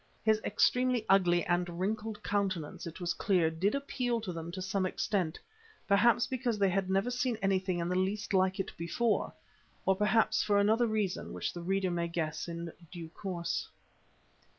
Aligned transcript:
His 0.23 0.41
extremely 0.43 1.05
ugly 1.09 1.45
and 1.45 1.79
wrinkled 1.79 2.23
countenance, 2.23 2.87
it 2.87 2.99
was 2.99 3.13
clear, 3.13 3.51
did 3.51 3.75
appeal 3.75 4.19
to 4.21 4.33
them 4.33 4.51
to 4.53 4.59
some 4.59 4.83
extent, 4.87 5.37
perhaps 5.87 6.25
because 6.25 6.57
they 6.57 6.69
had 6.71 6.89
never 6.89 7.11
seen 7.11 7.37
anything 7.39 7.77
in 7.77 7.87
the 7.87 7.93
least 7.93 8.33
like 8.33 8.59
it 8.59 8.75
before, 8.77 9.31
or 9.85 9.95
perhaps 9.95 10.41
for 10.41 10.57
another 10.57 10.87
reason 10.87 11.33
which 11.33 11.53
the 11.53 11.61
reader 11.61 11.91
may 11.91 12.07
guess 12.07 12.47
in 12.47 12.71
due 12.91 13.09
course. 13.09 13.67